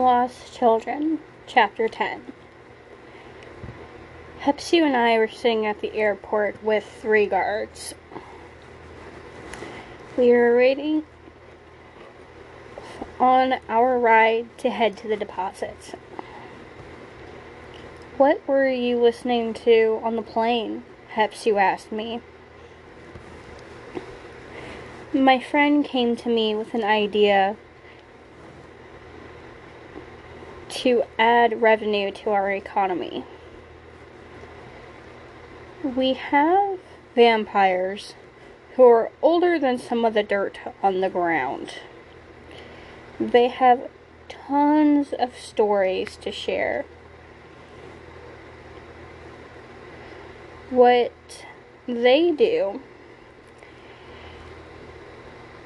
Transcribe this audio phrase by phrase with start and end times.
[0.00, 2.32] Lost Children, Chapter 10.
[4.40, 7.94] Hepsu and I were sitting at the airport with three guards.
[10.16, 11.04] We were waiting
[13.18, 15.92] on our ride to head to the deposits.
[18.16, 20.82] What were you listening to on the plane?
[21.14, 22.22] Hepsu asked me.
[25.12, 27.56] My friend came to me with an idea
[30.70, 33.24] to add revenue to our economy.
[35.82, 36.78] We have
[37.14, 38.14] vampires
[38.76, 41.74] who are older than some of the dirt on the ground.
[43.18, 43.88] They have
[44.28, 46.84] tons of stories to share.
[50.70, 51.12] What
[51.86, 52.80] they do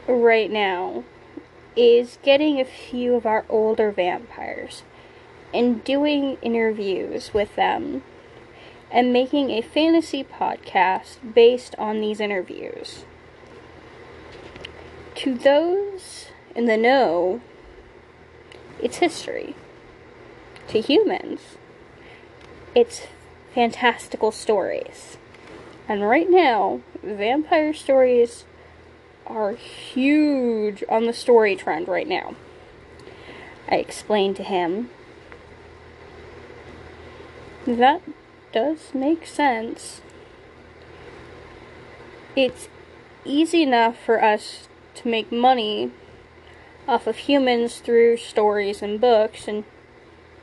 [0.08, 1.05] right now
[1.77, 4.82] is getting a few of our older vampires
[5.55, 8.02] and doing interviews with them
[8.91, 13.05] and making a fantasy podcast based on these interviews.
[15.16, 17.41] To those in the know,
[18.82, 19.55] it's history.
[20.69, 21.41] To humans,
[22.75, 23.06] it's
[23.55, 25.16] fantastical stories.
[25.88, 28.44] And right now, vampire stories
[29.26, 32.34] are huge on the story trend right now.
[33.69, 34.91] I explained to him
[37.66, 38.02] that
[38.52, 40.00] does make sense.
[42.36, 42.69] It's
[43.25, 45.91] easy enough for us to make money
[46.86, 49.64] off of humans through stories and books and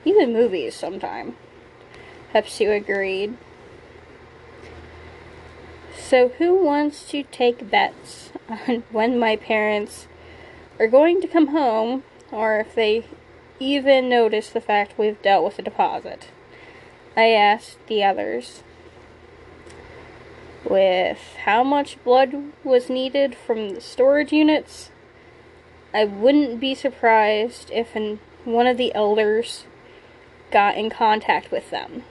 [0.03, 1.35] even movies sometime.
[2.33, 3.37] Hepsu agreed.
[5.95, 10.07] So, who wants to take bets on when my parents
[10.79, 13.05] are going to come home or if they
[13.59, 16.29] even notice the fact we've dealt with a deposit?
[17.15, 18.63] I asked the others.
[20.63, 24.91] With how much blood was needed from the storage units,
[25.93, 29.65] I wouldn't be surprised if an, one of the elders
[30.51, 32.03] got in contact with them.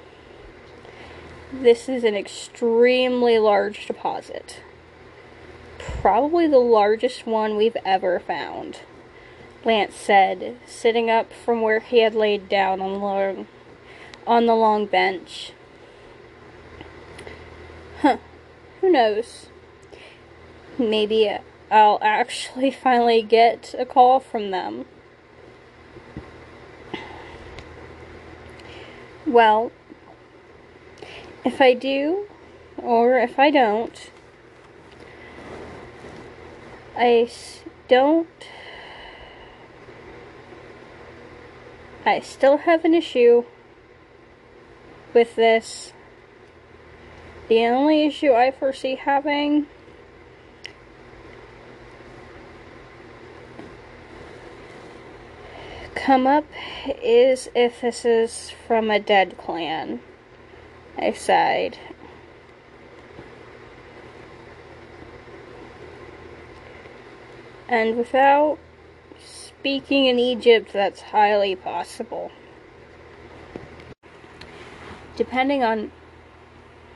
[1.52, 4.60] This is an extremely large deposit.
[5.78, 8.80] Probably the largest one we've ever found,
[9.64, 12.98] Lance said, sitting up from where he had laid down on the
[14.30, 15.50] on the long bench.
[18.00, 18.18] Huh.
[18.80, 19.48] Who knows?
[20.78, 21.36] Maybe
[21.68, 24.84] I'll actually finally get a call from them.
[29.26, 29.72] Well,
[31.44, 32.28] if I do,
[32.78, 34.12] or if I don't,
[36.96, 37.28] I
[37.88, 38.28] don't.
[42.06, 43.44] I still have an issue
[45.14, 45.92] with this.
[47.48, 49.66] The only issue I foresee having
[55.94, 56.44] come up
[57.02, 60.00] is if this is from a dead clan.
[60.96, 61.78] I sighed.
[67.68, 68.58] And without
[69.24, 72.32] speaking in Egypt, that's highly possible
[75.20, 75.92] depending on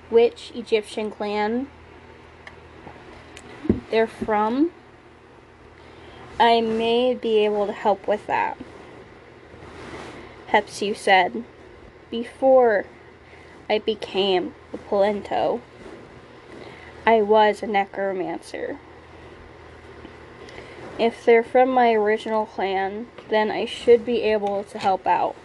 [0.09, 1.69] which Egyptian clan
[3.91, 4.71] they're from,
[6.41, 8.57] I may be able to help with that.
[10.49, 11.45] Hepsu said,
[12.11, 12.87] Before
[13.69, 15.61] I became a Polento,
[17.05, 18.79] I was a necromancer.
[20.99, 25.37] If they're from my original clan, then I should be able to help out.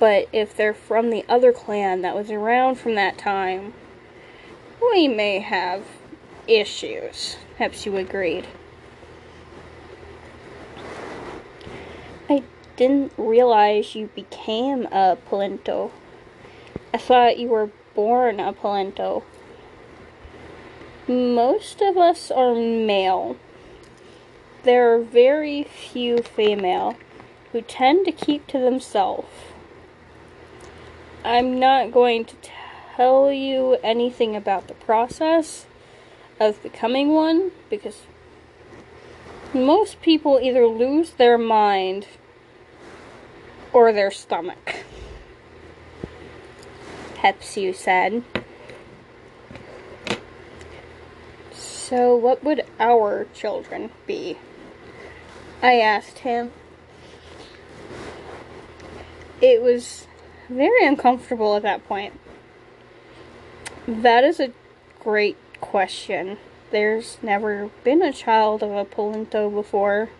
[0.00, 3.74] But if they're from the other clan that was around from that time,
[4.80, 5.84] we may have
[6.48, 7.36] issues.
[7.58, 8.48] Hepsu agreed.
[12.30, 12.42] I
[12.76, 15.90] didn't realize you became a Polento.
[16.94, 19.22] I thought you were born a Polento.
[21.06, 23.36] Most of us are male.
[24.62, 26.96] There are very few female
[27.52, 29.28] who tend to keep to themselves.
[31.24, 32.36] I'm not going to
[32.96, 35.66] tell you anything about the process
[36.38, 38.02] of becoming one because
[39.52, 42.06] most people either lose their mind
[43.72, 44.76] or their stomach.
[47.16, 48.24] Hepsu said.
[51.52, 54.38] So, what would our children be?
[55.62, 56.52] I asked him.
[59.42, 60.06] It was
[60.50, 62.18] very uncomfortable at that point.
[63.86, 64.52] That is a
[64.98, 66.38] great question.
[66.70, 70.10] There's never been a child of a Polento before.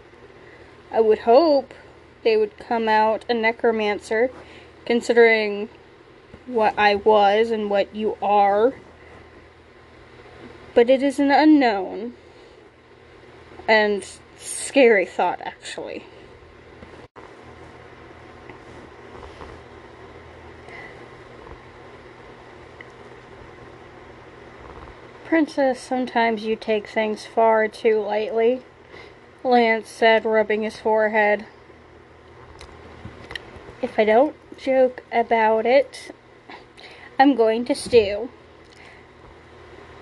[0.90, 1.74] I would hope
[2.22, 4.30] they would come out a necromancer,
[4.86, 5.68] considering
[6.46, 8.74] what I was and what you are.
[10.74, 12.14] But it is an unknown
[13.68, 14.06] and
[14.36, 16.04] scary thought, actually.
[25.30, 28.62] Princess, sometimes you take things far too lightly,
[29.44, 31.46] Lance said, rubbing his forehead.
[33.80, 36.10] If I don't joke about it,
[37.16, 38.28] I'm going to stew.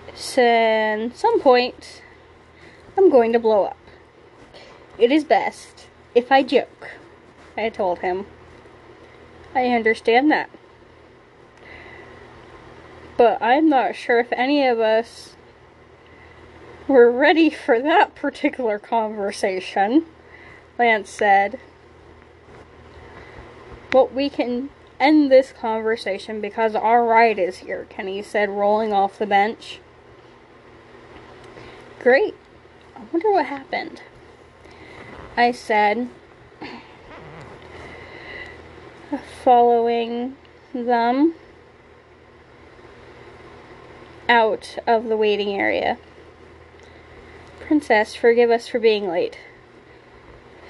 [0.09, 2.03] At some point,
[2.97, 3.77] I'm going to blow up.
[4.97, 6.93] It is best if I joke,
[7.55, 8.25] I told him.
[9.55, 10.49] I understand that
[13.19, 15.35] but I'm not sure if any of us
[16.87, 20.07] were ready for that particular conversation,
[20.79, 21.59] Lance said.
[23.91, 24.71] But we can
[25.01, 29.81] end this conversation because our ride is here, Kenny said, rolling off the bench.
[31.99, 32.37] Great.
[32.95, 34.01] I wonder what happened.
[35.37, 36.09] I said,
[39.43, 40.37] following
[40.73, 41.35] them
[44.29, 45.99] out of the waiting area.
[47.61, 49.39] Princess, forgive us for being late.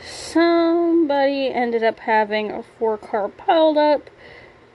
[0.05, 4.10] Somebody ended up having a four car piled up,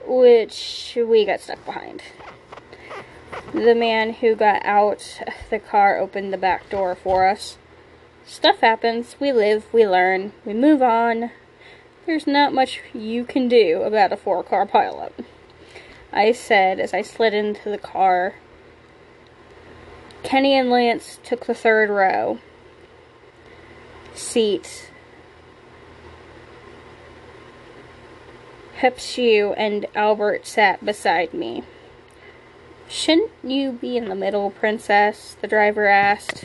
[0.06, 2.02] which we got stuck behind.
[3.52, 5.20] The man who got out
[5.50, 7.56] the car opened the back door for us.
[8.26, 9.16] Stuff happens.
[9.20, 11.30] We live, we learn, we move on.
[12.06, 15.12] There's not much you can do about a four car pileup.
[16.12, 18.34] I said as I slid into the car
[20.24, 22.38] Kenny and Lance took the third row
[24.14, 24.90] seat.
[28.78, 31.62] Hepsu and Albert sat beside me.
[32.88, 35.36] Shouldn't you be in the middle, Princess?
[35.40, 36.44] The driver asked.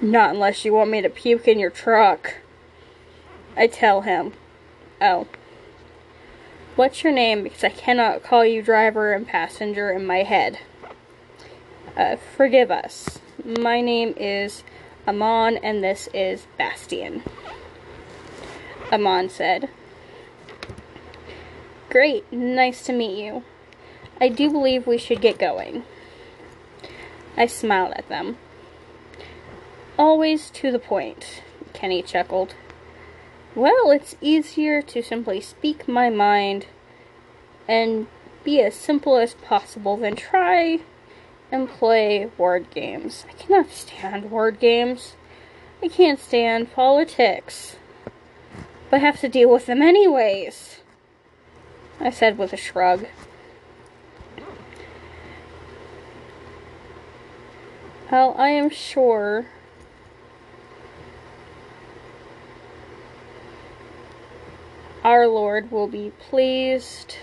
[0.00, 2.36] Not unless you want me to puke in your truck.
[3.56, 4.32] I tell him.
[5.00, 5.26] Oh.
[6.76, 7.42] What's your name?
[7.42, 10.60] Because I cannot call you driver and passenger in my head.
[11.98, 13.18] Uh, forgive us.
[13.44, 14.62] My name is
[15.08, 17.24] Amon, and this is Bastian.
[18.92, 19.68] Amon said.
[21.90, 23.42] Great, nice to meet you.
[24.20, 25.82] I do believe we should get going.
[27.36, 28.38] I smiled at them.
[29.98, 32.54] Always to the point, Kenny chuckled.
[33.56, 36.66] Well, it's easier to simply speak my mind
[37.66, 38.06] and
[38.44, 40.78] be as simple as possible than try
[41.50, 43.24] and play word games.
[43.28, 45.16] I cannot stand word games.
[45.82, 47.76] I can't stand politics.
[48.90, 50.80] But I have to deal with them anyways.
[52.00, 53.06] I said with a shrug.
[58.10, 59.46] Well, I am sure
[65.04, 67.16] our Lord will be pleased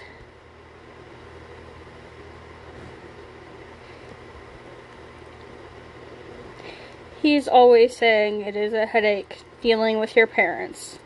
[7.26, 11.00] He's always saying it is a headache dealing with your parents.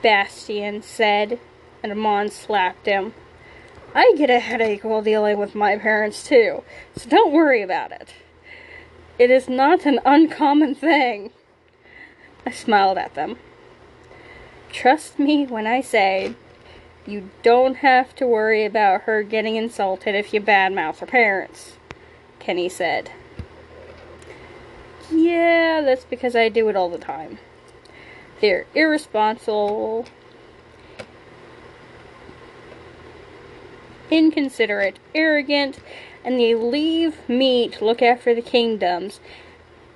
[0.00, 1.38] Bastian said,
[1.82, 3.12] and Amon slapped him.
[3.94, 6.64] I get a headache while dealing with my parents too,
[6.96, 8.14] so don't worry about it.
[9.18, 11.32] It is not an uncommon thing.
[12.46, 13.36] I smiled at them.
[14.72, 16.34] Trust me when I say
[17.06, 21.76] you don't have to worry about her getting insulted if you badmouth her parents,
[22.38, 23.10] Kenny said.
[25.10, 27.38] Yeah, that's because I do it all the time.
[28.40, 30.06] They're irresponsible,
[34.10, 35.80] inconsiderate, arrogant,
[36.24, 39.20] and they leave me to look after the kingdoms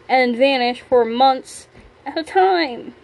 [0.09, 1.69] and vanish for months
[2.05, 2.95] at a time.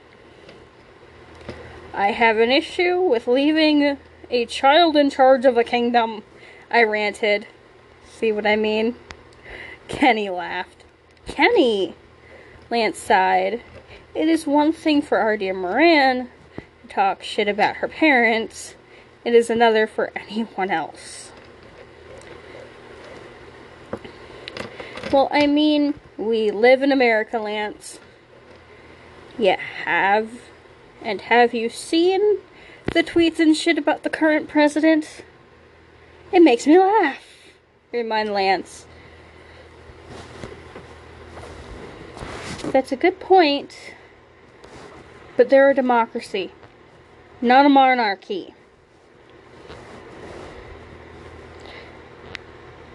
[1.92, 3.98] I have an issue with leaving
[4.30, 6.22] a child in charge of a kingdom,
[6.70, 7.46] I ranted.
[8.08, 8.94] See what I mean?
[9.88, 10.79] Kenny laughed.
[11.30, 11.94] Kenny!
[12.70, 13.62] Lance sighed.
[14.14, 16.28] It is one thing for Ardia Moran
[16.82, 18.74] to talk shit about her parents.
[19.24, 21.32] It is another for anyone else.
[25.12, 27.98] Well, I mean, we live in America, Lance.
[29.38, 30.30] Yeah, have.
[31.02, 32.38] And have you seen
[32.92, 35.22] the tweets and shit about the current president.
[36.32, 37.22] It makes me laugh.
[37.92, 38.86] Remind Lance.
[42.72, 43.94] That's a good point.
[45.36, 46.52] But they're a democracy,
[47.40, 48.54] not a monarchy.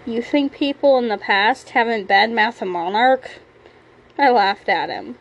[0.06, 3.38] You think people in the past haven't badmouthed a monarch?
[4.16, 5.16] I laughed at him.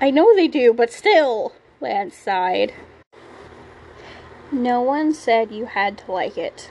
[0.00, 2.72] I know they do, but still, Lance sighed.
[4.50, 6.70] No one said you had to like it.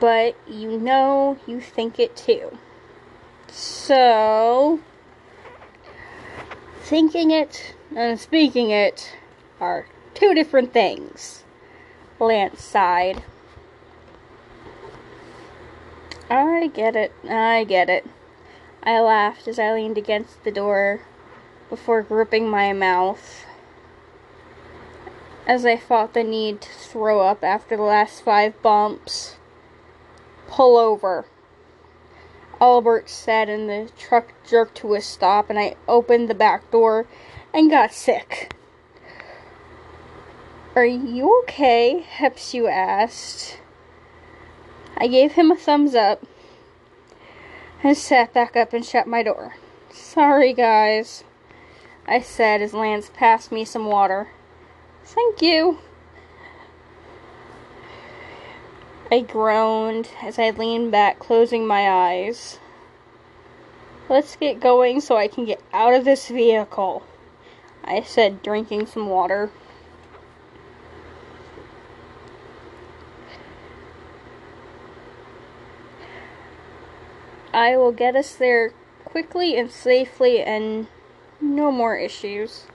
[0.00, 2.58] But you know you think it too.
[3.52, 4.80] So,
[6.82, 9.16] thinking it and speaking it
[9.60, 11.44] are two different things.
[12.18, 13.22] Lance sighed.
[16.30, 17.12] I get it.
[17.28, 18.06] I get it.
[18.82, 21.02] I laughed as I leaned against the door
[21.68, 23.44] before gripping my mouth
[25.46, 29.36] as I fought the need to throw up after the last five bumps.
[30.46, 31.26] Pull over.
[32.60, 37.06] Albert said, and the truck jerked to a stop, and I opened the back door
[37.54, 38.52] and got sick.
[40.76, 42.06] Are you okay?
[42.18, 43.58] Hepsu asked.
[44.96, 46.24] I gave him a thumbs up
[47.82, 49.54] and sat back up and shut my door.
[49.90, 51.24] Sorry, guys,
[52.06, 54.28] I said as Lance passed me some water.
[55.04, 55.78] Thank you.
[59.12, 62.60] I groaned as I leaned back, closing my eyes.
[64.08, 67.02] Let's get going so I can get out of this vehicle,
[67.84, 69.50] I said, drinking some water.
[77.52, 78.72] I will get us there
[79.04, 80.86] quickly and safely and
[81.40, 82.66] no more issues.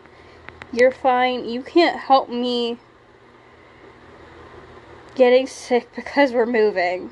[0.74, 1.48] You're fine.
[1.48, 2.78] You can't help me
[5.16, 7.12] getting sick because we're moving.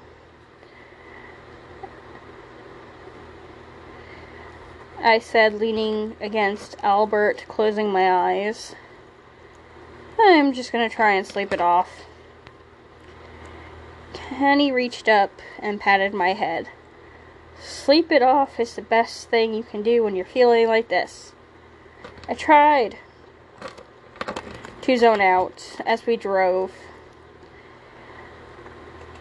[5.00, 8.76] I said, leaning against Albert, closing my eyes.
[10.20, 12.04] I'm just gonna try and sleep it off.
[14.14, 16.70] Kenny reached up and patted my head.
[17.60, 21.34] Sleep it off is the best thing you can do when you're feeling like this.
[22.28, 22.98] I tried
[24.82, 26.72] to zone out as we drove.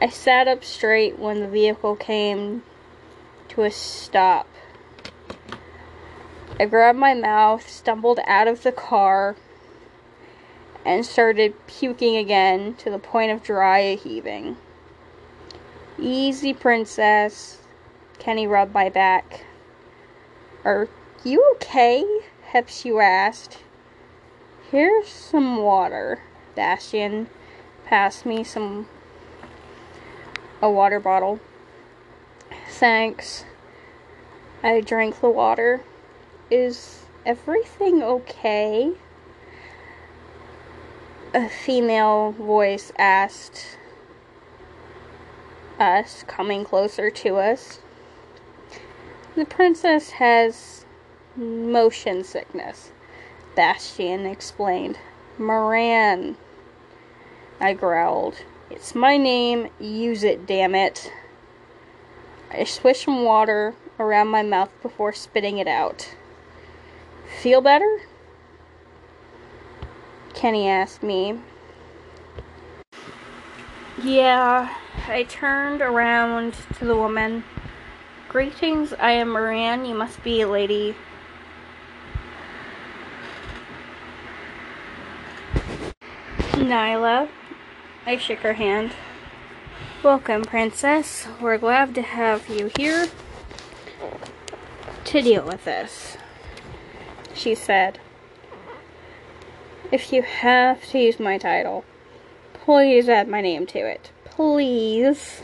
[0.02, 2.64] I sat up straight when the vehicle came
[3.50, 4.48] to a stop.
[6.58, 9.36] I grabbed my mouth, stumbled out of the car,
[10.84, 14.56] and started puking again to the point of dry heaving.
[16.00, 17.58] Easy, princess.
[18.18, 19.44] Kenny rubbed my back.
[20.64, 20.88] Are
[21.22, 22.04] you okay?
[22.52, 23.58] Hepsu asked.
[24.68, 26.22] Here's some water.
[26.56, 27.28] Bastian
[27.84, 28.88] passed me some
[30.62, 31.40] a water bottle.
[32.68, 33.44] Thanks.
[34.62, 35.82] I drank the water.
[36.50, 38.92] Is everything okay?
[41.34, 43.76] A female voice asked
[45.80, 47.80] us, coming closer to us.
[49.34, 50.84] The princess has
[51.34, 52.92] motion sickness,
[53.56, 54.98] Bastian explained.
[55.38, 56.36] Moran,
[57.58, 58.44] I growled.
[58.72, 59.68] It's my name.
[59.78, 61.12] Use it, damn it.
[62.50, 66.16] I swish some water around my mouth before spitting it out.
[67.42, 68.00] Feel better?
[70.32, 71.38] Kenny asked me.
[74.02, 74.74] Yeah,
[75.06, 77.44] I turned around to the woman.
[78.30, 79.84] Greetings, I am Moran.
[79.84, 80.96] You must be a lady.
[86.52, 87.28] Nyla.
[88.04, 88.92] I shook her hand.
[90.02, 91.28] Welcome, Princess.
[91.40, 93.06] We're glad to have you here
[95.04, 96.16] to deal with this,
[97.32, 98.00] she said.
[99.92, 101.84] If you have to use my title,
[102.54, 104.10] please add my name to it.
[104.24, 105.42] Please.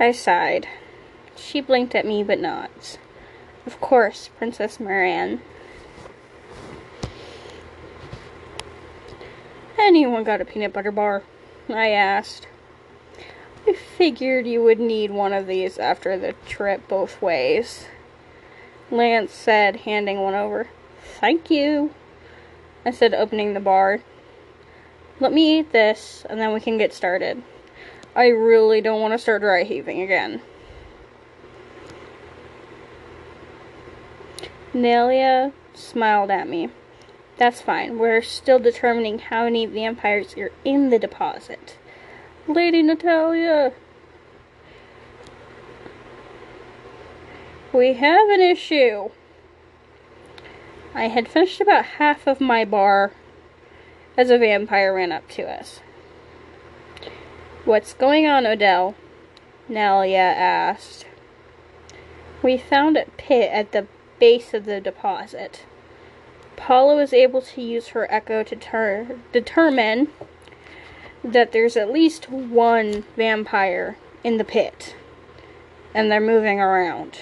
[0.00, 0.66] I sighed.
[1.36, 2.98] She blinked at me, but nods.
[3.66, 5.42] Of course, Princess Moran.
[9.78, 11.22] Anyone got a peanut butter bar?
[11.68, 12.48] I asked.
[13.66, 17.86] I figured you would need one of these after the trip both ways.
[18.90, 20.68] Lance said, handing one over.
[21.20, 21.92] Thank you,
[22.84, 24.00] I said, opening the bar.
[25.18, 27.42] Let me eat this, and then we can get started.
[28.14, 30.40] I really don't want to start dry heaving again.
[34.72, 36.70] Nelia smiled at me.
[37.38, 37.98] That's fine.
[37.98, 41.76] We're still determining how many vampires are in the deposit.
[42.48, 43.72] Lady Natalia!
[47.72, 49.10] We have an issue.
[50.94, 53.12] I had finished about half of my bar
[54.16, 55.80] as a vampire ran up to us.
[57.66, 58.94] What's going on, Odell?
[59.68, 61.04] Nalia asked.
[62.42, 63.86] We found a pit at the
[64.18, 65.66] base of the deposit.
[66.56, 70.08] Paula was able to use her echo to ter- determine
[71.22, 74.96] that there's at least one vampire in the pit,
[75.94, 77.20] and they're moving around.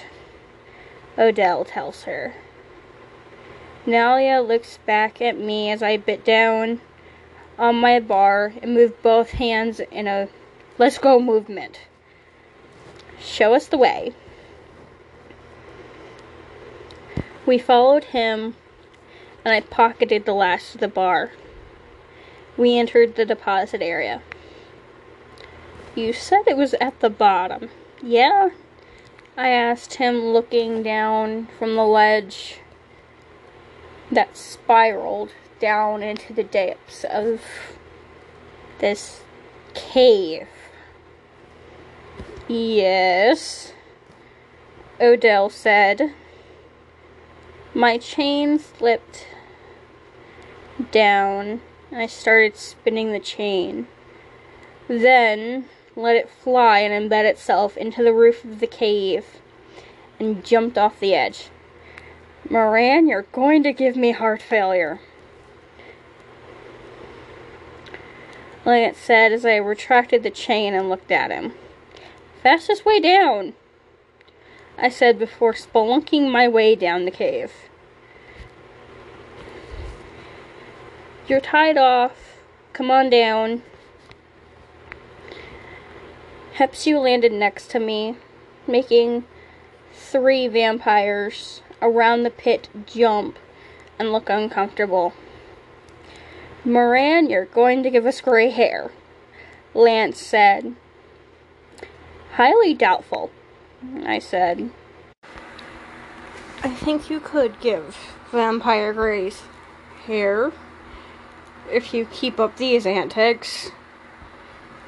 [1.17, 2.33] Odell tells her.
[3.85, 6.81] Nalia looks back at me as I bit down
[7.59, 10.27] on my bar and move both hands in a
[10.77, 11.81] let's go movement.
[13.19, 14.13] Show us the way.
[17.45, 18.55] We followed him
[19.45, 21.31] and I pocketed the last of the bar.
[22.57, 24.23] We entered the deposit area.
[25.93, 27.69] You said it was at the bottom.
[28.01, 28.49] Yeah?
[29.37, 32.59] I asked him, looking down from the ledge
[34.11, 37.41] that spiraled down into the depths of
[38.79, 39.21] this
[39.73, 40.47] cave.
[42.47, 43.73] Yes,
[45.01, 46.13] Odell said.
[47.73, 49.27] My chain slipped
[50.91, 51.61] down
[51.91, 53.87] and I started spinning the chain.
[54.87, 59.25] Then let it fly and embed itself into the roof of the cave
[60.19, 61.49] and jumped off the edge.
[62.49, 64.99] Moran, you're going to give me heart failure.
[68.65, 71.53] Lance said as I retracted the chain and looked at him.
[72.41, 73.53] Fastest way down,
[74.77, 77.51] I said before spelunking my way down the cave.
[81.27, 82.37] You're tied off.
[82.73, 83.63] Come on down.
[86.57, 88.15] Hepsu landed next to me,
[88.67, 89.25] making
[89.91, 93.39] three vampires around the pit jump
[93.97, 95.13] and look uncomfortable.
[96.63, 98.91] Moran, you're going to give us gray hair,
[99.73, 100.75] Lance said.
[102.33, 103.31] Highly doubtful,
[104.05, 104.69] I said.
[106.63, 107.97] I think you could give
[108.31, 109.43] Vampire Grace
[110.05, 110.51] hair
[111.71, 113.71] if you keep up these antics.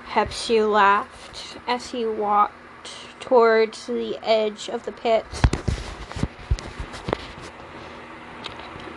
[0.10, 5.26] Hepsu laughed as he walked towards the edge of the pit.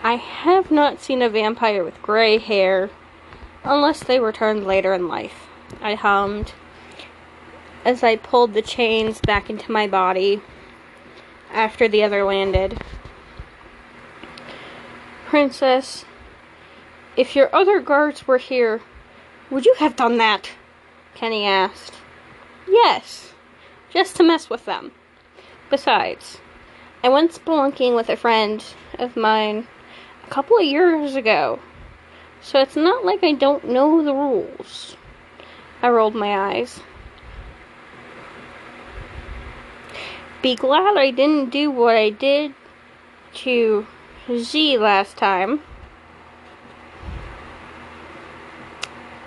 [0.03, 2.91] I have not seen a vampire with gray hair
[3.65, 5.49] unless they returned later in life.
[5.83, 6.55] I hummed
[7.85, 10.41] as I pulled the chains back into my body
[11.53, 12.83] after the other landed.
[15.27, 16.05] Princess,
[17.17, 18.81] if your other guards were here,
[19.51, 20.51] would you have done that?
[21.15, 21.95] Kenny asked.
[22.69, 23.33] Yes,
[23.91, 24.93] just to mess with them.
[25.71, 26.39] Besides,
[27.03, 28.65] I went spelunking with a friend
[28.99, 29.67] of mine
[30.25, 31.59] a couple of years ago,
[32.41, 34.97] so it's not like I don't know the rules.
[35.83, 36.81] I rolled my eyes.
[40.43, 42.55] Be glad I didn't do what I did
[43.35, 43.87] to
[44.31, 45.61] Z last time.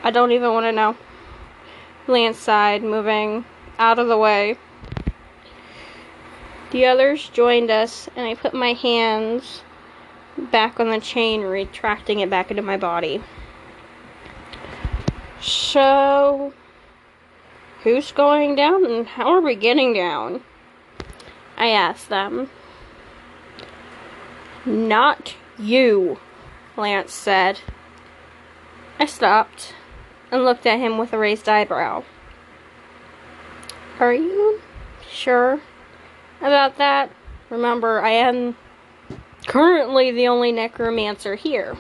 [0.03, 0.97] I don't even want to know.
[2.07, 3.45] Lance sighed, moving
[3.79, 4.57] out of the way.
[6.71, 9.63] The others joined us, and I put my hands
[10.37, 13.23] back on the chain, retracting it back into my body.
[15.39, 16.53] So,
[17.83, 20.41] who's going down and how are we getting down?
[21.57, 22.49] I asked them.
[24.65, 26.19] Not you,
[26.75, 27.59] Lance said.
[28.99, 29.75] I stopped
[30.33, 32.03] and looked at him with a raised eyebrow.
[33.99, 34.59] Are you
[35.07, 35.61] sure
[36.41, 37.11] about that?
[37.51, 38.57] Remember, I am
[39.45, 41.77] currently the only necromancer here.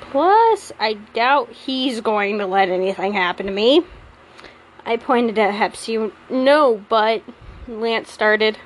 [0.00, 3.84] Plus, I doubt he's going to let anything happen to me.
[4.86, 6.10] I pointed at Hepsu.
[6.30, 7.22] No, but
[7.68, 8.56] Lance started.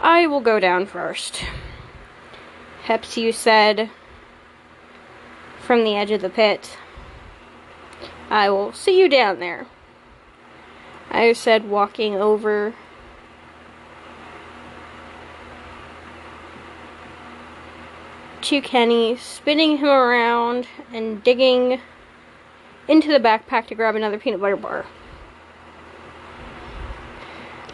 [0.00, 1.42] I will go down first.
[2.84, 3.90] Hepsu said
[5.68, 6.78] from the edge of the pit.
[8.30, 9.66] I will see you down there.
[11.10, 12.72] I said, walking over
[18.40, 21.82] to Kenny, spinning him around and digging
[22.88, 24.86] into the backpack to grab another peanut butter bar.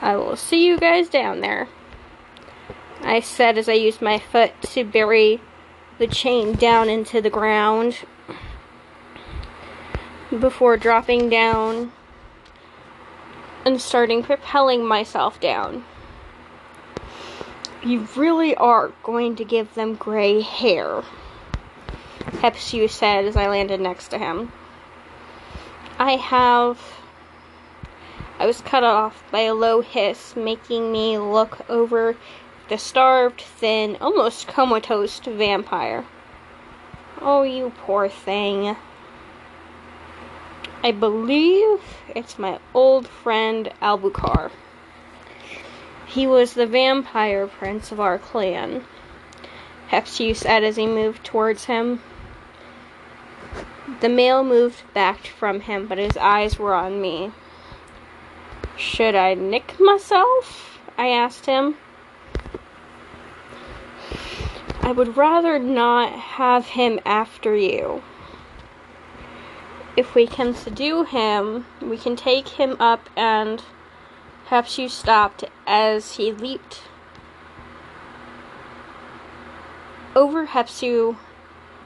[0.02, 1.68] I will see you guys down there.
[3.02, 5.40] I said as I used my foot to bury
[5.98, 7.98] the chain down into the ground
[10.40, 11.92] before dropping down
[13.64, 15.84] and starting propelling myself down.
[17.84, 21.02] You really are going to give them gray hair,
[22.24, 24.52] Hepsu said as I landed next to him.
[25.98, 26.80] I have.
[28.38, 32.16] I was cut off by a low hiss, making me look over
[32.68, 36.04] the starved, thin, almost comatose vampire.
[37.20, 38.76] Oh, you poor thing.
[40.82, 41.80] I believe
[42.14, 44.50] it's my old friend Albucar.
[46.06, 48.84] He was the vampire prince of our clan.
[49.90, 52.00] Hepsu said as he moved towards him.
[54.00, 57.32] The male moved back from him, but his eyes were on me.
[58.76, 60.78] Should I nick myself?
[60.98, 61.76] I asked him.
[64.82, 68.02] I would rather not have him after you
[69.96, 73.62] if we can subdue him, we can take him up and
[74.48, 76.82] Hepsu stopped as he leaped
[80.16, 81.16] over Hepsu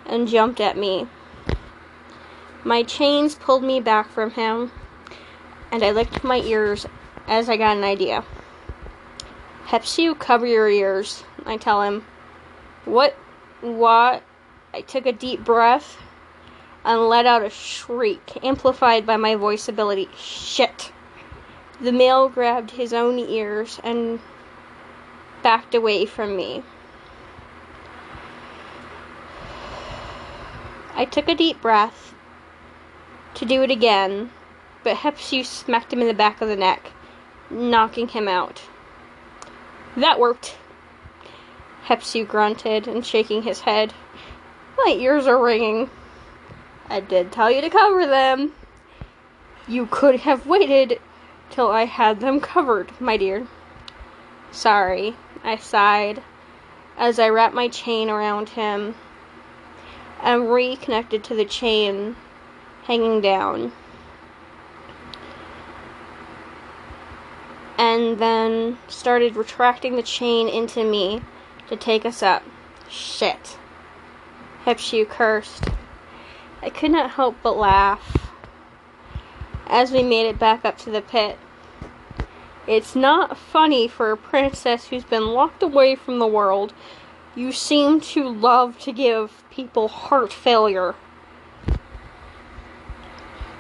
[0.07, 1.07] and jumped at me.
[2.65, 4.73] My chains pulled me back from him,
[5.71, 6.87] and I licked my ears
[7.27, 8.25] as I got an idea.
[9.67, 12.05] Hepsu, cover your ears, I tell him.
[12.85, 13.15] What?
[13.63, 14.23] What?
[14.75, 15.97] I took a deep breath
[16.85, 20.11] and let out a shriek, amplified by my voice ability.
[20.17, 20.93] Shit!
[21.81, 24.21] The male grabbed his own ears and
[25.43, 26.63] backed away from me.
[30.95, 32.15] I took a deep breath
[33.35, 34.31] to do it again,
[34.83, 36.91] but Hepsu smacked him in the back of the neck,
[37.49, 38.63] knocking him out.
[39.97, 40.57] That worked.
[41.89, 43.95] Hepsu grunted and shaking his head.
[44.77, 45.89] My ears are ringing.
[46.91, 48.53] I did tell you to cover them.
[49.67, 51.01] You could have waited
[51.49, 53.47] till I had them covered, my dear.
[54.51, 56.23] Sorry, I sighed
[56.99, 58.95] as I wrapped my chain around him
[60.23, 62.17] and reconnected to the chain
[62.85, 63.73] hanging down.
[67.79, 71.23] And then started retracting the chain into me
[71.69, 72.43] to take us up.
[72.89, 73.59] Shit.
[74.65, 75.65] Hepsu cursed.
[76.63, 78.31] I could not help but laugh
[79.67, 81.39] as we made it back up to the pit.
[82.67, 86.73] It's not funny for a princess who's been locked away from the world.
[87.35, 90.95] You seem to love to give people heart failure.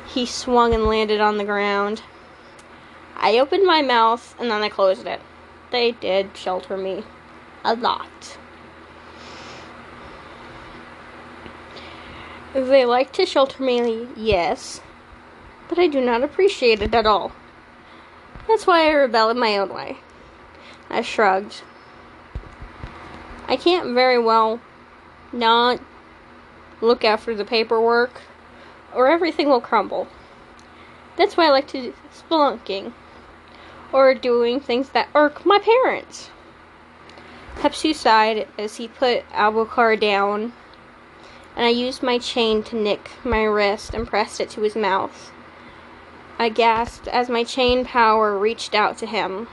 [0.07, 2.03] He swung and landed on the ground.
[3.16, 5.21] I opened my mouth and then I closed it.
[5.71, 7.05] They did shelter me
[7.64, 8.38] a lot.
[12.55, 14.81] They like to shelter me, yes,
[15.68, 17.33] but I do not appreciate it at all.
[18.49, 19.99] That's why I rebel in my own way.
[20.88, 21.62] I shrugged.
[23.47, 24.61] I can't very well
[25.33, 25.81] not
[26.81, 28.23] look after the paperwork,
[28.94, 30.09] or everything will crumble.
[31.16, 32.92] That's why I like to do spelunking,
[33.92, 36.31] or doing things that irk my parents.
[37.61, 40.53] Hepsu sighed as he put Albucar down
[41.57, 45.33] and I used my chain to nick my wrist and pressed it to his mouth.
[46.38, 49.49] I gasped as my chain power reached out to him,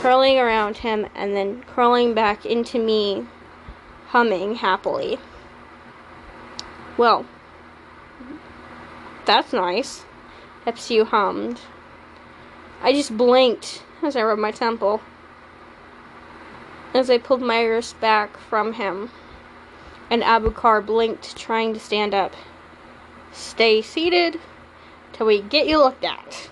[0.00, 3.28] curling around him and then curling back into me,
[4.08, 5.18] humming happily.
[6.96, 7.26] Well,
[9.24, 10.04] that's nice,
[10.66, 11.60] Hepsu hummed.
[12.82, 15.00] I just blinked as I rubbed my temple,
[16.94, 19.10] as I pulled my wrist back from him
[20.10, 22.34] and Albucar blinked, trying to stand up.
[23.32, 24.38] Stay seated
[25.12, 26.50] till we get you looked at.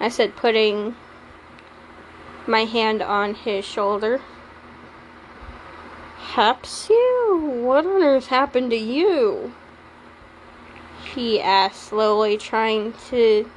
[0.00, 0.96] I said, putting
[2.46, 4.20] my hand on his shoulder.
[6.32, 9.54] Hepsu, what on earth happened to you?
[11.14, 13.50] He asked slowly, trying to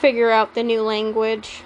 [0.00, 1.63] figure out the new language.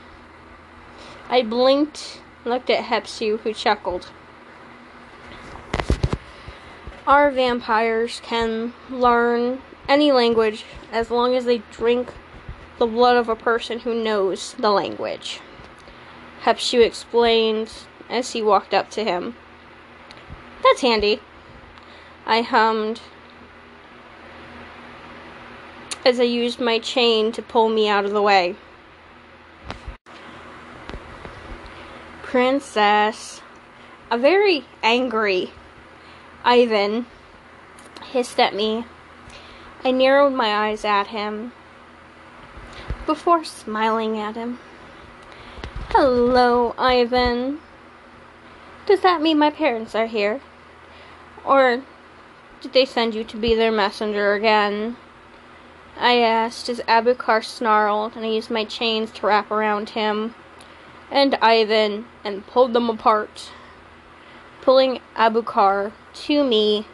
[1.31, 4.11] I blinked, looked at Hepsu, who chuckled.
[7.07, 12.13] Our vampires can learn any language as long as they drink
[12.79, 15.41] the blood of a person who knows the language.
[16.45, 17.73] Hepsu explained
[18.09, 19.35] as he walked up to him.
[20.63, 21.21] That's handy.
[22.27, 23.01] I hummed
[26.07, 28.57] as I used my chain to pull me out of the way.
[32.29, 33.41] Princess.
[34.11, 35.51] A very angry
[36.45, 37.07] Ivan
[38.13, 38.85] hissed at me.
[39.83, 41.53] I narrowed my eyes at him
[43.07, 44.59] before smiling at him.
[45.89, 47.61] Hello, Ivan.
[48.85, 50.43] Does that mean my parents are here?
[51.47, 51.83] Or
[52.61, 54.99] did they send you to be their messenger again?
[55.99, 60.35] I asked as Abukar snarled, and I used my chains to wrap around him
[61.11, 63.51] and Ivan and pulled them apart,
[64.63, 65.93] pulling Abukar
[66.27, 66.87] to me,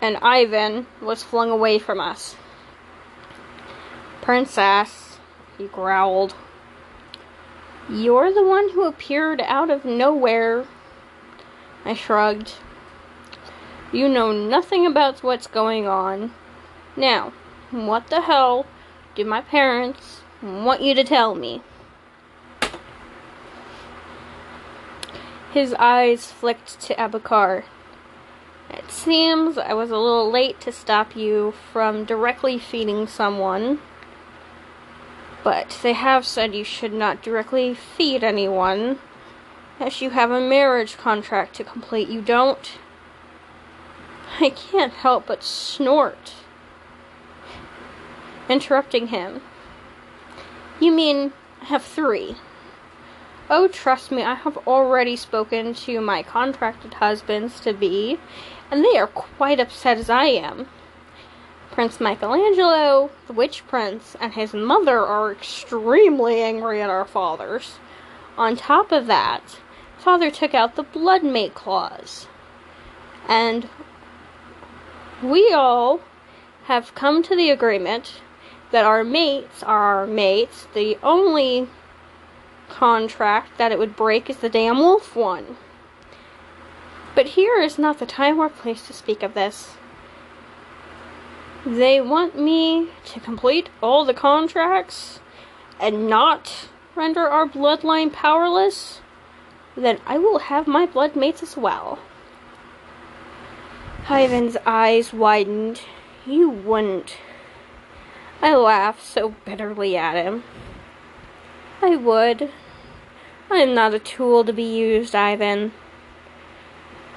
[0.00, 2.36] and Ivan was flung away from us.
[4.22, 5.18] Princess,
[5.58, 6.34] he growled.
[7.88, 10.66] You're the one who appeared out of nowhere.
[11.84, 12.54] I shrugged.
[13.92, 16.34] You know nothing about what's going on.
[16.96, 17.32] Now,
[17.70, 18.66] what the hell
[19.14, 21.62] do my parents want you to tell me?
[25.56, 27.64] His eyes flicked to Abukar.
[28.68, 33.78] It seems I was a little late to stop you from directly feeding someone.
[35.42, 38.98] But they have said you should not directly feed anyone,
[39.80, 42.10] as you have a marriage contract to complete.
[42.10, 42.72] You don't.
[44.38, 46.34] I can't help but snort.
[48.50, 49.40] Interrupting him.
[50.80, 52.36] You mean I have three?
[53.48, 58.18] Oh, trust me, I have already spoken to my contracted husbands to be,
[58.72, 60.66] and they are quite upset as I am.
[61.70, 67.78] Prince Michelangelo, the Witch Prince, and his mother are extremely angry at our fathers.
[68.36, 69.60] On top of that,
[69.96, 72.26] father took out the bloodmate clause.
[73.28, 73.68] And
[75.22, 76.00] we all
[76.64, 78.22] have come to the agreement
[78.72, 80.66] that our mates are our mates.
[80.74, 81.68] The only
[82.68, 85.56] contract that it would break is the damn wolf one.
[87.14, 89.76] But here is not the time or place to speak of this.
[91.64, 95.20] They want me to complete all the contracts
[95.80, 99.00] and not render our bloodline powerless,
[99.76, 101.98] then I will have my blood mates as well.
[104.08, 105.82] Ivan's eyes widened.
[106.24, 107.16] You wouldn't.
[108.40, 110.44] I laughed so bitterly at him.
[111.82, 112.50] I would.
[113.50, 115.72] I am not a tool to be used, Ivan.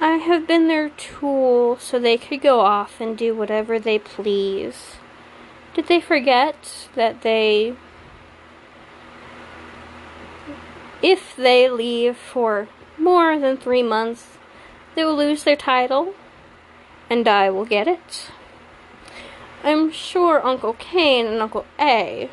[0.00, 4.96] I have been their tool so they could go off and do whatever they please.
[5.74, 7.74] Did they forget that they.
[11.02, 12.68] If they leave for
[12.98, 14.38] more than three months,
[14.94, 16.14] they will lose their title,
[17.08, 18.30] and I will get it?
[19.64, 22.30] I'm sure Uncle Cain and Uncle A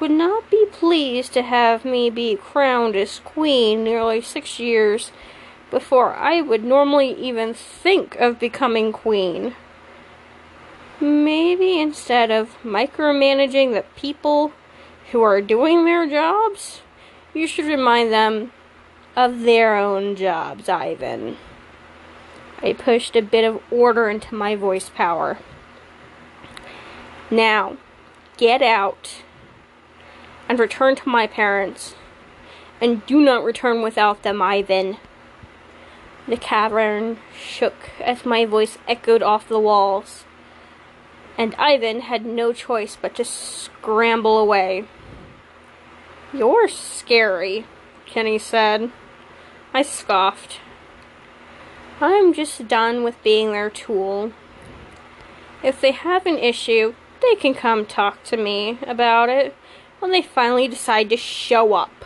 [0.00, 5.12] would not be pleased to have me be crowned as queen nearly six years
[5.70, 9.54] before I would normally even think of becoming queen.
[11.00, 14.52] Maybe instead of micromanaging the people
[15.10, 16.82] who are doing their jobs,
[17.34, 18.52] you should remind them
[19.16, 21.36] of their own jobs, Ivan.
[22.62, 25.38] I pushed a bit of order into my voice power.
[27.30, 27.76] Now,
[28.36, 29.23] get out
[30.48, 31.94] and return to my parents.
[32.80, 34.98] And do not return without them, Ivan.
[36.26, 40.24] The cavern shook as my voice echoed off the walls,
[41.36, 44.86] and Ivan had no choice but to scramble away.
[46.32, 47.66] You're scary,
[48.06, 48.90] Kenny said.
[49.72, 50.60] I scoffed.
[52.00, 54.32] I'm just done with being their tool.
[55.62, 59.54] If they have an issue, they can come talk to me about it
[60.04, 62.04] when they finally decide to show up.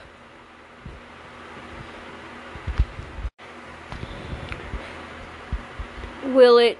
[6.25, 6.79] Will it?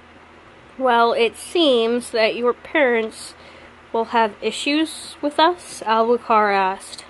[0.77, 3.33] Well, it seems that your parents
[3.91, 7.03] will have issues with us, Albucar asked.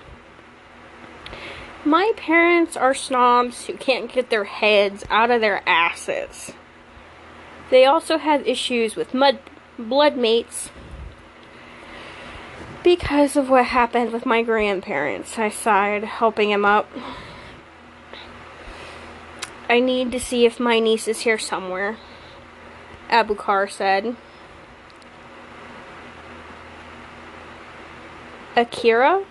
[1.85, 6.53] My parents are snobs who can't get their heads out of their asses.
[7.69, 9.37] They also have issues with mud
[9.77, 10.71] blood mates
[12.83, 15.37] because of what happened with my grandparents.
[15.37, 16.87] I sighed, helping him up.
[19.69, 21.97] I need to see if my niece is here somewhere,
[23.09, 24.15] Abukar said.
[28.55, 29.23] Akira?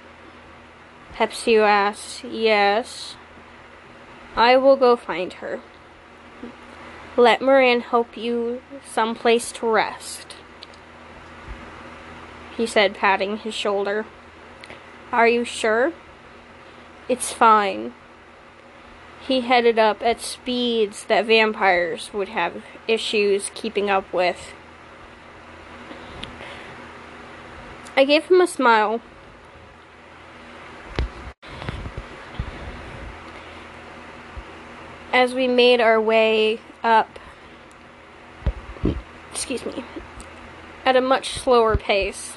[1.17, 2.25] Hepsu asked.
[2.25, 3.17] Yes.
[4.37, 5.61] I will go find her.
[7.17, 10.28] Let Moran help you someplace to rest
[12.59, 14.05] he said, patting his shoulder.
[15.13, 15.93] Are you sure?
[17.09, 17.95] It's fine.
[19.29, 24.53] he headed up at speeds that vampires would have issues keeping up with.
[27.97, 29.01] I gave him a smile.
[35.13, 37.19] As we made our way up,
[39.33, 39.85] excuse me,
[40.87, 42.37] at a much slower pace.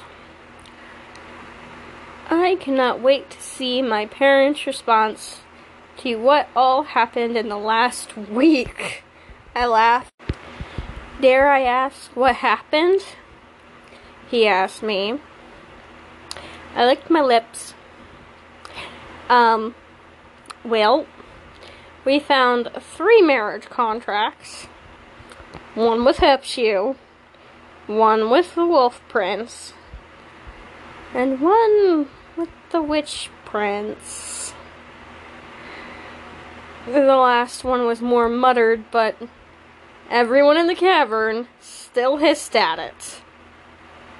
[2.34, 5.40] I cannot wait to see my parents' response
[5.98, 9.04] to what all happened in the last week.
[9.54, 10.14] I laughed.
[11.20, 13.02] Dare I ask what happened?
[14.30, 15.20] He asked me.
[16.74, 17.74] I licked my lips.
[19.28, 19.74] Um,
[20.64, 21.06] well,
[22.06, 24.68] we found three marriage contracts.
[25.74, 26.96] One with Hepsu,
[27.86, 29.74] one with the Wolf Prince,
[31.14, 32.08] and one
[32.72, 34.54] the Witch Prince.
[36.86, 39.16] The last one was more muttered, but
[40.10, 43.20] everyone in the cavern still hissed at it.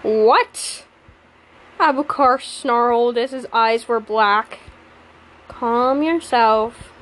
[0.02, 0.84] What?
[1.80, 4.60] Abukar snarled as his eyes were black.
[5.48, 6.92] Calm yourself.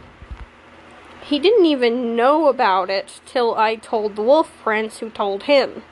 [1.22, 5.82] He didn't even know about it till I told the Wolf Prince who told him.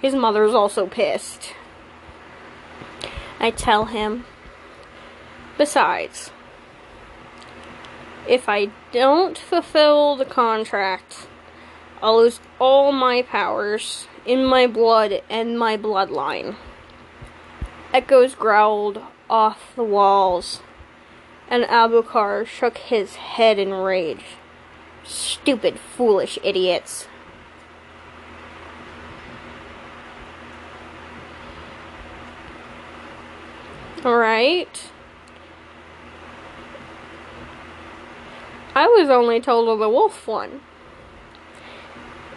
[0.00, 1.54] His mother's also pissed.
[3.38, 4.24] I tell him.
[5.56, 6.32] Besides,
[8.28, 11.28] if I don't fulfill the contract,
[12.02, 16.56] I'll lose all my powers in my blood and my bloodline.
[17.92, 20.60] Echoes growled off the walls,
[21.48, 24.24] and Abukar shook his head in rage.
[25.04, 27.06] Stupid, foolish idiots.
[34.04, 34.90] Alright.
[38.74, 40.60] I was only told of the wolf one.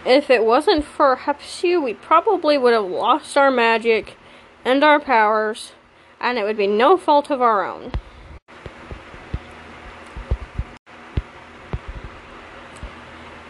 [0.06, 4.16] If it wasn't for Hepsu, we probably would have lost our magic
[4.64, 5.74] and our powers,
[6.22, 7.92] and it would be no fault of our own.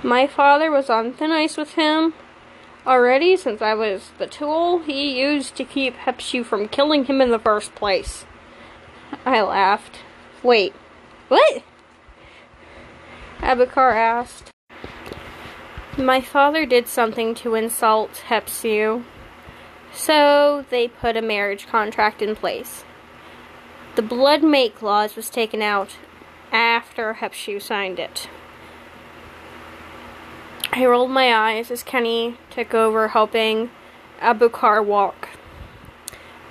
[0.01, 2.13] My father was on thin ice with him,
[2.85, 7.31] already since I was the tool he used to keep Hepsu from killing him in
[7.31, 8.25] the first place.
[9.25, 9.99] I laughed.
[10.41, 10.73] Wait,
[11.27, 11.63] what?
[13.39, 14.51] Abukar asked.
[15.97, 19.03] My father did something to insult Hepsu,
[19.91, 22.83] so they put a marriage contract in place.
[23.95, 25.97] The blood mate clause was taken out
[26.51, 28.29] after Hepsu signed it.
[30.71, 33.71] I rolled my eyes as Kenny took over helping
[34.21, 35.29] Abukar walk.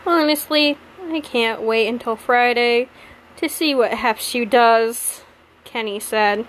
[0.05, 2.89] Honestly, I can't wait until Friday
[3.37, 5.23] to see what Hepsu does,
[5.65, 6.47] Kenny said.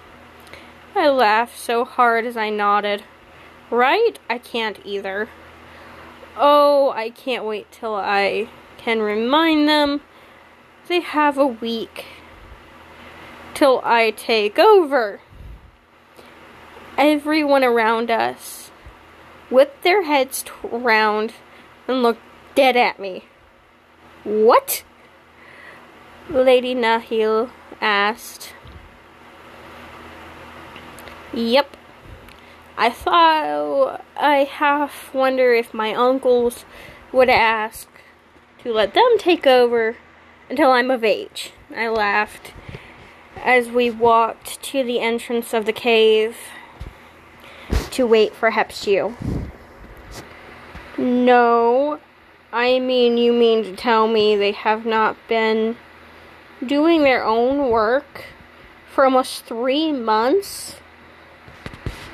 [0.98, 3.04] I laughed so hard as I nodded.
[3.70, 4.20] Right?
[4.30, 5.30] I can't either.
[6.38, 10.02] Oh, I can't wait till I can remind them
[10.88, 12.06] they have a week
[13.54, 15.20] till I take over
[16.98, 18.72] everyone around us
[19.50, 21.34] whipped their heads round
[21.88, 22.22] and looked
[22.56, 23.26] dead at me.
[24.24, 24.84] What?
[26.30, 27.50] Lady Nahil
[27.80, 28.54] asked.
[31.38, 31.78] Yep.
[32.80, 36.66] I thought I half wonder if my uncles
[37.12, 37.88] would ask
[38.64, 39.98] to let them take over
[40.50, 41.52] until I'm of age.
[41.76, 42.54] I laughed
[43.36, 46.38] as we walked to the entrance of the cave
[47.92, 49.14] to wait for Hepsu.
[50.98, 52.00] No,
[52.52, 55.76] I mean, you mean to tell me they have not been
[56.66, 58.26] doing their own work
[58.92, 60.78] for almost three months?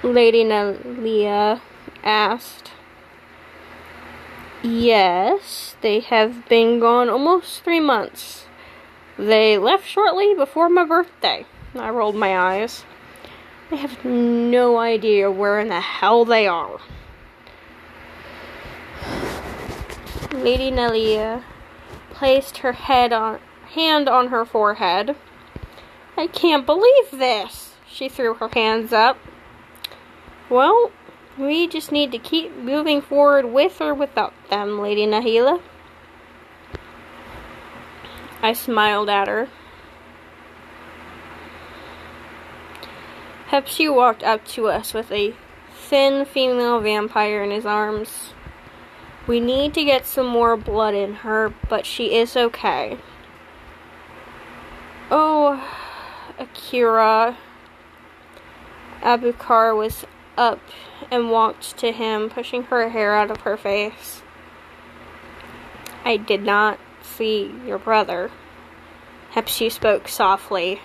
[0.04, 1.62] Lady Nelia
[2.04, 2.72] asked.
[4.62, 8.45] Yes, they have been gone almost three months.
[9.18, 11.45] They left shortly before my birthday.
[11.76, 12.84] I rolled my eyes.
[13.72, 16.80] I have no idea where in the hell they are.
[20.34, 21.43] Lady Nelia
[22.12, 23.39] placed her head on
[23.74, 25.16] hand on her forehead.
[26.18, 27.76] I can't believe this.
[27.88, 29.18] She threw her hands up.
[30.50, 30.91] Well,
[31.38, 35.62] we just need to keep moving forward with or without them, Lady Nahila.
[38.41, 39.48] I smiled at her.
[43.50, 45.34] Hepsu walked up to us with a
[45.72, 48.34] thin female vampire in his arms.
[49.28, 52.98] We need to get some more blood in her, but she is okay.
[55.10, 55.64] Oh,
[56.38, 57.38] Akira,
[59.02, 60.06] Abukar was
[60.38, 60.59] up
[61.11, 64.21] and walked to him, pushing her hair out of her face.
[66.05, 68.31] I did not see your brother.
[69.34, 70.81] Hepsu spoke softly.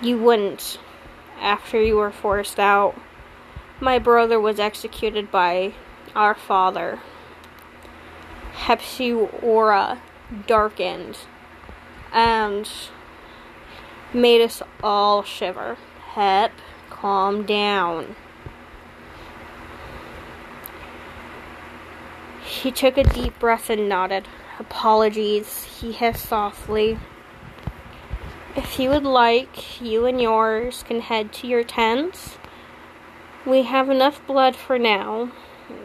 [0.00, 0.78] You wouldn't,
[1.40, 2.98] after you were forced out.
[3.80, 5.74] My brother was executed by
[6.14, 7.00] our father.
[8.54, 10.02] Hepsu aura
[10.46, 11.18] darkened
[12.12, 12.70] and
[14.12, 15.76] made us all shiver.
[16.12, 16.52] Hep,
[17.00, 18.14] calm down.
[22.44, 24.28] He took a deep breath and nodded.
[24.58, 26.98] Apologies, he hissed softly.
[28.54, 32.36] If you would like, you and yours can head to your tents.
[33.46, 35.32] We have enough blood for now.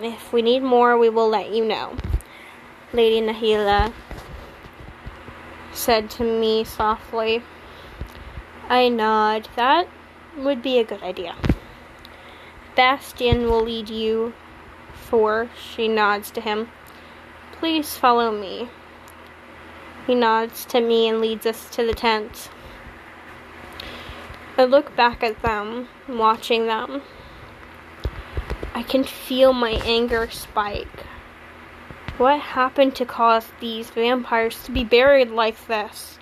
[0.02, 1.96] If we need more, we will let you know.
[2.92, 3.94] Lady Nahila
[5.72, 7.44] said to me softly.
[8.68, 9.48] I nod.
[9.56, 9.88] That
[10.38, 11.36] would be a good idea.
[12.76, 14.34] Bastian will lead you,
[14.94, 16.70] for she nods to him.
[17.54, 18.70] Please follow me.
[20.06, 22.50] He nods to me and leads us to the tent.
[24.58, 27.02] I look back at them, watching them.
[28.74, 31.06] I can feel my anger spike.
[32.18, 36.15] What happened to cause these vampires to be buried like this?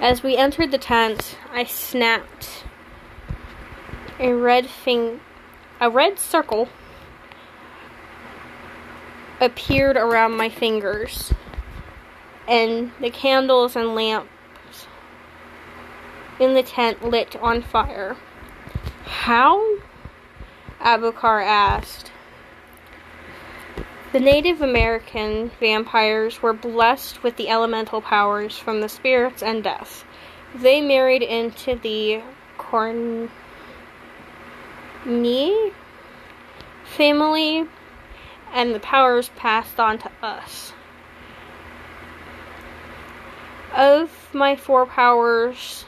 [0.00, 2.64] As we entered the tent, I snapped.
[4.20, 5.20] A red thing,
[5.80, 6.68] a red circle
[9.40, 11.32] appeared around my fingers,
[12.46, 14.86] and the candles and lamps
[16.38, 18.16] in the tent lit on fire.
[19.04, 19.78] How?
[20.80, 22.07] Abukar asked.
[24.10, 30.02] The Native American vampires were blessed with the elemental powers from the spirits and death.
[30.54, 32.22] They married into the
[32.56, 33.28] Corny
[36.84, 37.68] family,
[38.54, 40.72] and the powers passed on to us.
[43.76, 45.84] Of my four powers,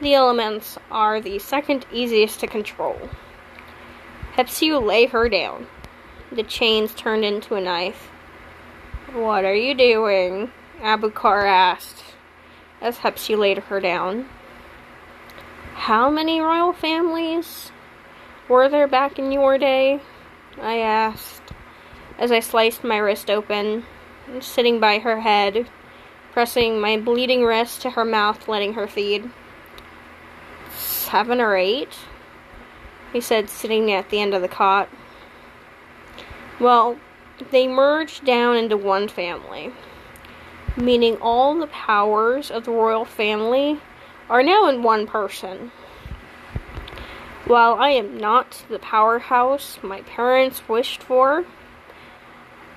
[0.00, 3.08] the elements are the second easiest to control.
[4.34, 5.68] Hepsu lay her down.
[6.34, 8.08] The chains turned into a knife.
[9.12, 10.50] What are you doing?
[10.80, 12.02] Abukar asked
[12.80, 14.30] as Hepsu laid her down.
[15.74, 17.70] How many royal families
[18.48, 20.00] were there back in your day?
[20.58, 21.42] I asked
[22.18, 23.84] as I sliced my wrist open,
[24.40, 25.68] sitting by her head,
[26.32, 29.30] pressing my bleeding wrist to her mouth, letting her feed.
[30.74, 31.94] Seven or eight?
[33.12, 34.88] He said, sitting at the end of the cot.
[36.60, 36.98] Well,
[37.50, 39.72] they merged down into one family,
[40.76, 43.80] meaning all the powers of the royal family
[44.28, 45.72] are now in one person.
[47.46, 51.44] While I am not the powerhouse my parents wished for,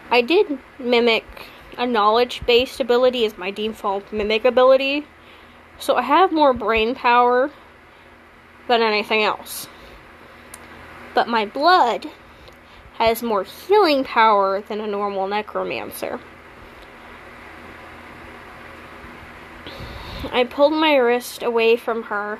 [0.10, 1.26] I did mimic
[1.78, 5.06] a knowledge based ability as my default mimic ability,
[5.78, 7.52] so I have more brain power
[8.68, 9.68] than anything else.
[11.14, 12.08] But my blood
[12.98, 16.20] has more healing power than a normal necromancer.
[20.32, 22.40] I pulled my wrist away from her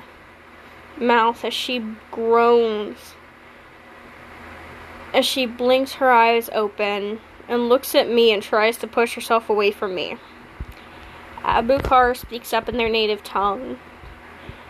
[0.98, 3.14] mouth as she groans.
[5.12, 9.48] As she blinks her eyes open and looks at me and tries to push herself
[9.48, 10.16] away from me.
[11.42, 13.78] Abukar speaks up in their native tongue.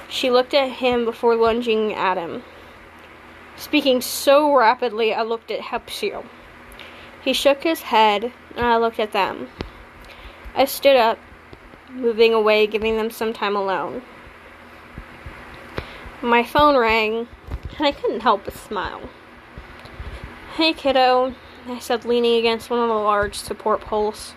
[0.08, 2.42] She looked at him before lunging at him.
[3.58, 6.24] Speaking so rapidly, I looked at Hepsu.
[7.22, 9.48] He shook his head, and I looked at them.
[10.54, 11.18] I stood up,
[11.90, 14.02] moving away, giving them some time alone.
[16.20, 17.28] My phone rang,
[17.78, 19.08] and I couldn't help but smile.
[20.56, 21.34] Hey, kiddo,
[21.66, 24.34] I said, leaning against one of the large support poles.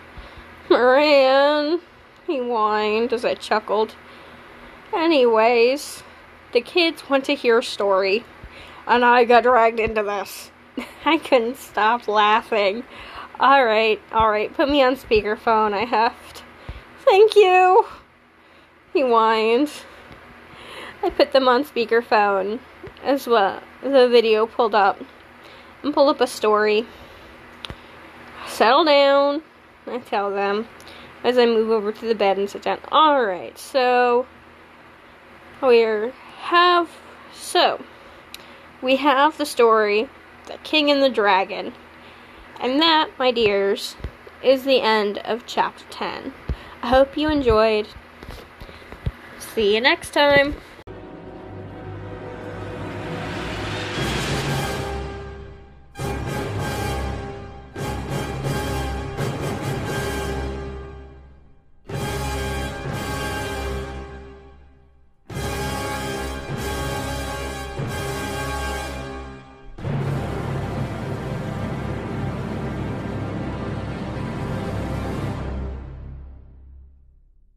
[0.70, 1.80] Moran,
[2.26, 3.94] he whined as I chuckled.
[4.94, 6.02] Anyways,
[6.52, 8.24] the kids want to hear a story
[8.86, 10.50] and I got dragged into this.
[11.04, 12.84] I couldn't stop laughing.
[13.38, 15.72] Alright, alright, put me on speakerphone.
[15.72, 16.42] I have to.
[17.04, 17.86] Thank you!
[18.92, 19.70] He whined.
[21.02, 22.60] I put them on speakerphone
[23.02, 23.62] as well.
[23.82, 24.98] The video pulled up
[25.82, 26.86] and pulled up a story.
[28.46, 29.42] Settle down,
[29.86, 30.68] I tell them
[31.24, 32.80] as I move over to the bed and sit down.
[32.92, 34.26] Alright, so
[35.62, 35.80] we
[36.40, 36.90] have
[37.32, 37.82] so
[38.82, 40.08] we have the story,
[40.46, 41.72] The King and the Dragon.
[42.60, 43.96] And that, my dears,
[44.42, 46.32] is the end of chapter 10.
[46.82, 47.88] I hope you enjoyed.
[49.38, 50.56] See you next time.